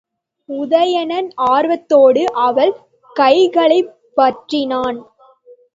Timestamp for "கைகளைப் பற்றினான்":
3.15-4.99